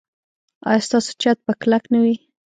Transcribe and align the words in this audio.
ایا 0.69 0.81
ستاسو 0.87 1.11
چت 1.21 1.37
به 1.45 1.53
کلک 1.61 1.83
نه 1.93 1.99
وي؟ 2.03 2.15